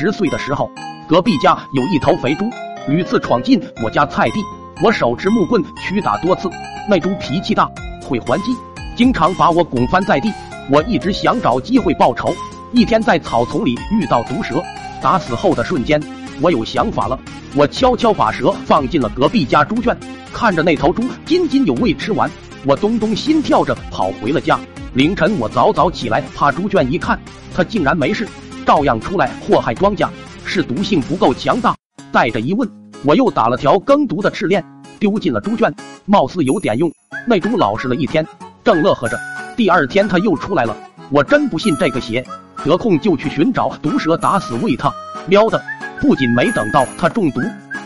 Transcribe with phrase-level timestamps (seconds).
[0.00, 0.70] 十岁的时候，
[1.08, 2.48] 隔壁家有一头肥猪，
[2.86, 4.38] 屡次闯进我家菜地，
[4.80, 6.48] 我手持木棍驱打多次。
[6.88, 7.68] 那猪脾气大，
[8.06, 8.52] 会还击，
[8.94, 10.32] 经常把我拱翻在地。
[10.70, 12.32] 我一直想找机会报仇。
[12.70, 14.62] 一天在草丛里遇到毒蛇，
[15.02, 16.00] 打死后的瞬间，
[16.40, 17.18] 我有想法了。
[17.56, 19.98] 我悄悄把蛇放进了隔壁家猪圈，
[20.32, 22.30] 看着那头猪津津有味吃完，
[22.64, 24.60] 我咚咚心跳着跑回了家。
[24.94, 27.18] 凌晨我早早起来，趴猪圈一看，
[27.52, 28.28] 它竟然没事，
[28.68, 30.06] 照样出来祸害庄稼，
[30.44, 31.74] 是毒性不够强大。
[32.12, 32.68] 带着疑问，
[33.02, 34.62] 我又打了条耕毒的赤链，
[34.98, 36.92] 丢进了猪圈，貌似有点用。
[37.26, 38.26] 那猪老实了一天，
[38.62, 39.18] 正乐呵着。
[39.56, 40.76] 第二天它又出来了，
[41.08, 42.22] 我真不信这个邪。
[42.62, 44.92] 得空就去寻找毒蛇，打死喂它。
[45.26, 45.58] 喵的，
[45.98, 47.40] 不仅没等到它中毒，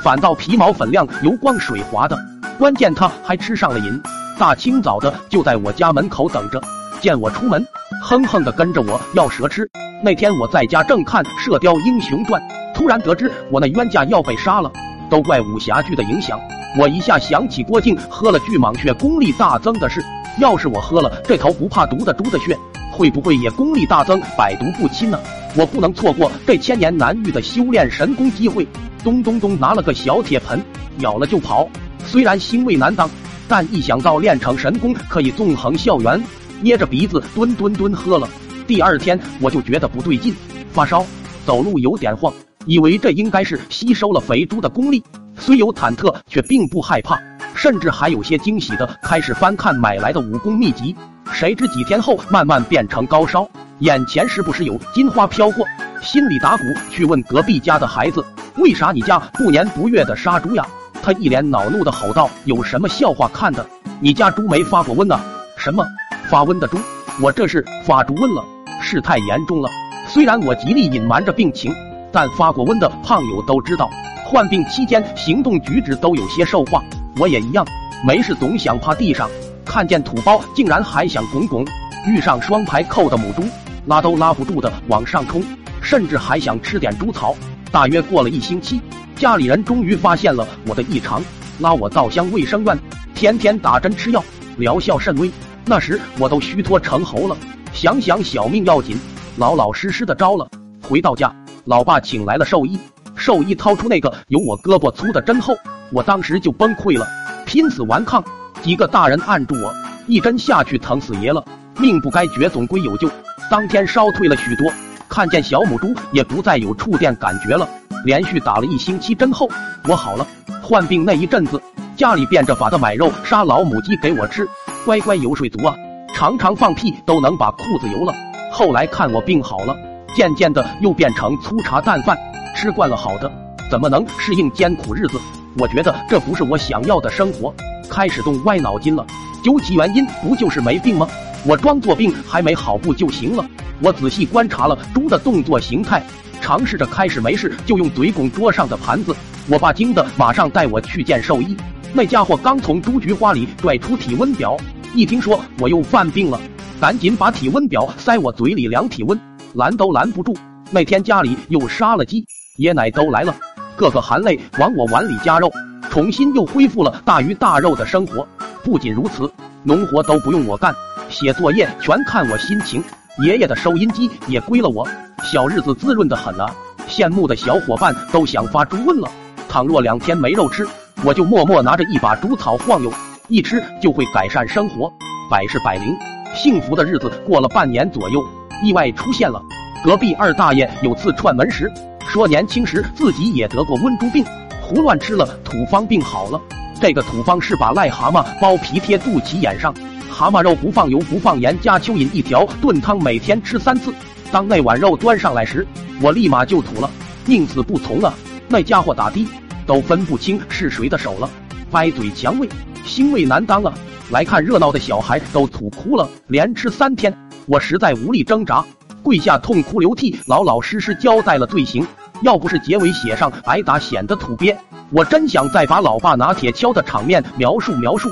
[0.00, 2.16] 反倒皮毛粉亮、油光水滑的。
[2.56, 4.00] 关键它还吃上了瘾，
[4.38, 6.62] 大清早的就在我家门口等着，
[7.00, 7.66] 见我出门，
[8.00, 9.68] 哼哼的跟着我要蛇吃。
[10.00, 12.40] 那天我在家正看《射雕英雄传》，
[12.72, 14.70] 突然得知我那冤家要被杀了，
[15.10, 16.38] 都怪武侠剧的影响。
[16.78, 20.00] 我一下想起郭靖喝了巨蟒血功力大增的事，
[20.38, 22.56] 要是我喝了这头不怕毒的猪的血。
[22.92, 25.18] 会不会也功力大增，百毒不侵呢？
[25.56, 28.66] 我不能错过这千年难遇的修炼神功机会。
[29.02, 30.60] 咚咚咚，拿了个小铁盆，
[30.98, 31.68] 舀了就跑。
[32.04, 33.10] 虽然腥味难当，
[33.48, 36.22] 但一想到练成神功可以纵横校园，
[36.60, 38.28] 捏着鼻子蹲蹲蹲喝了。
[38.68, 40.36] 第二天我就觉得不对劲，
[40.74, 41.02] 发烧，
[41.46, 42.30] 走路有点晃，
[42.66, 45.02] 以为这应该是吸收了肥猪的功力，
[45.38, 47.18] 虽有忐忑，却并不害怕，
[47.54, 50.94] 甚至还有些惊喜的开始翻看买来的武功秘籍。
[51.32, 55.66] 谁知几天后慢慢变成高烧，眼前时不时有金花飘过，
[56.02, 56.64] 心里打鼓。
[56.90, 58.22] 去问隔壁家的孩子，
[58.58, 60.66] 为啥你家不年不月的杀猪呀？
[61.02, 63.66] 他一脸恼怒的吼道：“有什么笑话看的？
[63.98, 65.18] 你家猪没发过瘟呢？
[65.56, 65.82] 什么
[66.28, 66.78] 发瘟的猪？
[67.18, 68.44] 我这是发猪瘟了，
[68.80, 69.68] 事态严重了。
[70.06, 71.72] 虽然我极力隐瞒着病情，
[72.12, 73.90] 但发过瘟的胖友都知道，
[74.24, 76.82] 患病期间行动举止都有些兽化。
[77.18, 77.66] 我也一样，
[78.04, 79.28] 没事总想趴地上。”
[79.64, 81.62] 看见土包，竟然还想拱拱；
[82.06, 83.42] 遇上双排扣的母猪，
[83.84, 85.44] 拉都拉不住的往上冲，
[85.82, 87.36] 甚至还想吃点猪草。
[87.70, 88.80] 大约过了一星期，
[89.14, 91.22] 家里人终于发现了我的异常，
[91.58, 92.78] 拉我到乡卫生院，
[93.14, 94.24] 天天打针吃药，
[94.56, 95.30] 疗效甚微。
[95.66, 97.36] 那时我都虚脱成猴了，
[97.80, 98.98] 想想小命要紧，
[99.36, 100.50] 老老实实的招了。
[100.82, 101.32] 回到家，
[101.64, 102.76] 老爸请来了兽医，
[103.14, 105.56] 兽医掏出那个有我胳膊粗的针后，
[105.92, 107.06] 我当时就崩溃了，
[107.46, 108.20] 拼死顽抗。
[108.62, 109.72] 几个大人按住我，
[110.08, 111.44] 一针下去疼死爷了，
[111.78, 113.08] 命不该绝总归有救。
[113.48, 114.68] 当天烧退了许多，
[115.08, 117.68] 看见小母猪也不再有触电感觉了。
[118.04, 119.48] 连续打了一星期针后，
[119.88, 120.26] 我好了。
[120.60, 121.62] 患病那一阵子，
[121.96, 124.48] 家里变着法的买肉杀老母鸡给我吃，
[124.84, 125.72] 乖乖游水足啊，
[126.18, 128.12] 常常放屁都能把裤子油了。
[128.50, 129.76] 后来看我病好了，
[130.16, 132.18] 渐渐的又变成粗茶淡饭，
[132.56, 133.30] 吃惯了好的，
[133.70, 135.20] 怎么能适应艰苦日子？
[135.56, 137.54] 我觉得这不是我想要的生活。
[137.88, 139.06] 开始动歪脑筋了，
[139.44, 141.06] 究其原因，不就是没病吗？
[141.46, 143.46] 我装作病还没好不就行了？
[143.80, 146.02] 我仔细观察了猪的动作形态，
[146.40, 149.14] 尝试着开始没事就用嘴拱桌上的盘子。
[149.48, 151.56] 我爸惊得马上带我去见兽医，
[151.92, 154.56] 那家伙刚从猪菊花里拽出体温表，
[154.94, 156.40] 一听说我又犯病了，
[156.80, 159.18] 赶紧把体温表塞我嘴里量体温，
[159.54, 160.34] 拦都拦不住。
[160.70, 162.24] 那天家里又杀了鸡，
[162.56, 163.34] 爷奶都来了，
[163.76, 165.50] 个个含泪往我碗里加肉。
[165.90, 168.26] 重新又恢复了大鱼大肉的生活。
[168.62, 169.30] 不仅如此，
[169.62, 170.74] 农活都不用我干，
[171.08, 172.82] 写作业全看我心情。
[173.22, 174.86] 爷爷的收音机也归了我，
[175.22, 176.54] 小日子滋润的很啊！
[176.88, 179.10] 羡慕的小伙伴都想发猪瘟了。
[179.48, 180.66] 倘若两天没肉吃，
[181.04, 182.92] 我就默默拿着一把猪草晃悠，
[183.28, 184.90] 一吃就会改善生活，
[185.30, 185.94] 百试百灵。
[186.34, 188.24] 幸福的日子过了半年左右，
[188.64, 189.42] 意外出现了。
[189.84, 191.70] 隔壁二大爷有次串门时，
[192.08, 194.24] 说年轻时自己也得过瘟猪病。
[194.62, 196.40] 胡乱吃了土方病好了，
[196.80, 199.74] 这个土方是把癞蛤蟆剥皮贴肚脐眼上，
[200.10, 203.92] 蛤蟆肉不放油不放盐，加蚯蚓一条炖汤，每天吃三次。
[204.32, 205.66] 当那碗肉端上来时，
[206.00, 206.90] 我立马就吐了，
[207.26, 208.14] 宁死不从啊！
[208.48, 209.28] 那家伙打的
[209.66, 211.28] 都分不清是谁的手了，
[211.72, 212.48] 歪嘴强胃，
[212.88, 213.72] 腥味难当啊！
[214.10, 217.14] 来看热闹的小孩都吐哭了，连吃三天，
[217.44, 218.64] 我实在无力挣扎，
[219.02, 221.86] 跪下痛哭流涕，老老实实交代了罪行。
[222.22, 224.56] 要不是结尾写上挨打显得土鳖，
[224.90, 228.08] 我真想再把老爸拿铁锹的场面描述描述。